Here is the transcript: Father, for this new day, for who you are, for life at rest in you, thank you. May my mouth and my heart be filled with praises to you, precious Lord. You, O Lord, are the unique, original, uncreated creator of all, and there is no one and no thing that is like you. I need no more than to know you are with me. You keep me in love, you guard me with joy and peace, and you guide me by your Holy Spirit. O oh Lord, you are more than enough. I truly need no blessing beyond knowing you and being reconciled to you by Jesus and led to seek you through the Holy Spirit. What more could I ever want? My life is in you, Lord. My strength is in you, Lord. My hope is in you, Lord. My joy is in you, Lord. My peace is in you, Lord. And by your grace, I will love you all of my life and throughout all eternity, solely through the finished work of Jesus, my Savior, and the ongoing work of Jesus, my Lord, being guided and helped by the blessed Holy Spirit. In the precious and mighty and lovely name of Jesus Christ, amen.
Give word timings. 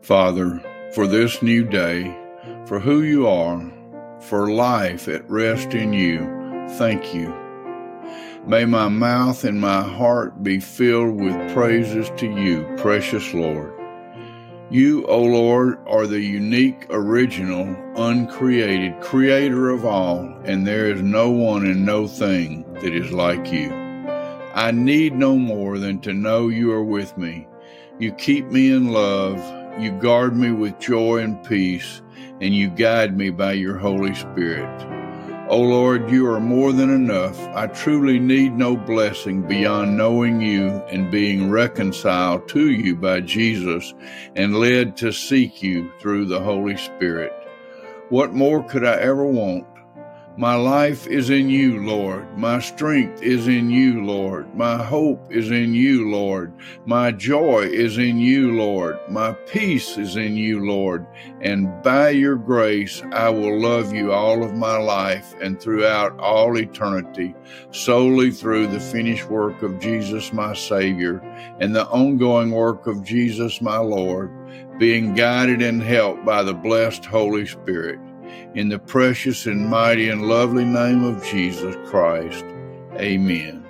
Father, 0.00 0.62
for 0.94 1.06
this 1.06 1.42
new 1.42 1.64
day, 1.64 2.16
for 2.66 2.80
who 2.80 3.02
you 3.02 3.26
are, 3.26 3.60
for 4.20 4.50
life 4.50 5.08
at 5.08 5.28
rest 5.28 5.74
in 5.74 5.92
you, 5.92 6.20
thank 6.78 7.14
you. 7.14 7.34
May 8.46 8.64
my 8.64 8.88
mouth 8.88 9.44
and 9.44 9.60
my 9.60 9.82
heart 9.82 10.42
be 10.42 10.60
filled 10.60 11.16
with 11.20 11.52
praises 11.52 12.10
to 12.16 12.26
you, 12.26 12.66
precious 12.78 13.34
Lord. 13.34 13.74
You, 14.70 15.06
O 15.06 15.22
Lord, 15.22 15.78
are 15.86 16.06
the 16.06 16.20
unique, 16.20 16.86
original, 16.90 17.76
uncreated 17.96 19.00
creator 19.00 19.70
of 19.70 19.84
all, 19.84 20.20
and 20.44 20.66
there 20.66 20.90
is 20.90 21.02
no 21.02 21.30
one 21.30 21.66
and 21.66 21.84
no 21.84 22.06
thing 22.06 22.70
that 22.74 22.94
is 22.94 23.12
like 23.12 23.52
you. 23.52 23.70
I 24.54 24.70
need 24.70 25.14
no 25.14 25.36
more 25.36 25.78
than 25.78 26.00
to 26.00 26.12
know 26.12 26.48
you 26.48 26.72
are 26.72 26.84
with 26.84 27.16
me. 27.18 27.46
You 27.98 28.12
keep 28.12 28.46
me 28.46 28.70
in 28.70 28.92
love, 28.92 29.38
you 29.80 29.92
guard 29.92 30.36
me 30.36 30.50
with 30.50 30.78
joy 30.78 31.18
and 31.18 31.42
peace, 31.44 32.02
and 32.40 32.54
you 32.54 32.68
guide 32.68 33.16
me 33.16 33.30
by 33.30 33.52
your 33.52 33.78
Holy 33.78 34.14
Spirit. 34.14 34.68
O 35.50 35.52
oh 35.52 35.62
Lord, 35.62 36.10
you 36.10 36.26
are 36.26 36.40
more 36.40 36.74
than 36.74 36.90
enough. 36.90 37.38
I 37.54 37.68
truly 37.68 38.18
need 38.18 38.52
no 38.52 38.76
blessing 38.76 39.40
beyond 39.40 39.96
knowing 39.96 40.42
you 40.42 40.68
and 40.90 41.10
being 41.10 41.48
reconciled 41.48 42.48
to 42.48 42.70
you 42.70 42.96
by 42.96 43.20
Jesus 43.20 43.94
and 44.36 44.56
led 44.56 44.94
to 44.98 45.10
seek 45.10 45.62
you 45.62 45.90
through 46.00 46.26
the 46.26 46.40
Holy 46.40 46.76
Spirit. 46.76 47.32
What 48.10 48.34
more 48.34 48.62
could 48.62 48.84
I 48.84 49.00
ever 49.00 49.24
want? 49.24 49.66
My 50.38 50.54
life 50.54 51.08
is 51.08 51.30
in 51.30 51.50
you, 51.50 51.84
Lord. 51.84 52.38
My 52.38 52.60
strength 52.60 53.24
is 53.24 53.48
in 53.48 53.70
you, 53.70 54.04
Lord. 54.04 54.54
My 54.54 54.80
hope 54.80 55.32
is 55.32 55.50
in 55.50 55.74
you, 55.74 56.12
Lord. 56.12 56.52
My 56.86 57.10
joy 57.10 57.62
is 57.62 57.98
in 57.98 58.20
you, 58.20 58.52
Lord. 58.52 59.00
My 59.08 59.32
peace 59.32 59.98
is 59.98 60.14
in 60.14 60.36
you, 60.36 60.64
Lord. 60.64 61.04
And 61.40 61.82
by 61.82 62.10
your 62.10 62.36
grace, 62.36 63.02
I 63.10 63.30
will 63.30 63.60
love 63.60 63.92
you 63.92 64.12
all 64.12 64.44
of 64.44 64.54
my 64.54 64.76
life 64.76 65.34
and 65.42 65.60
throughout 65.60 66.16
all 66.20 66.56
eternity, 66.56 67.34
solely 67.72 68.30
through 68.30 68.68
the 68.68 68.78
finished 68.78 69.28
work 69.28 69.64
of 69.64 69.80
Jesus, 69.80 70.32
my 70.32 70.54
Savior, 70.54 71.18
and 71.58 71.74
the 71.74 71.88
ongoing 71.88 72.52
work 72.52 72.86
of 72.86 73.02
Jesus, 73.02 73.60
my 73.60 73.78
Lord, 73.78 74.30
being 74.78 75.14
guided 75.14 75.62
and 75.62 75.82
helped 75.82 76.24
by 76.24 76.44
the 76.44 76.54
blessed 76.54 77.04
Holy 77.04 77.44
Spirit. 77.44 77.98
In 78.54 78.68
the 78.68 78.78
precious 78.78 79.46
and 79.46 79.68
mighty 79.68 80.08
and 80.08 80.22
lovely 80.22 80.64
name 80.64 81.04
of 81.04 81.24
Jesus 81.24 81.76
Christ, 81.90 82.44
amen. 82.94 83.67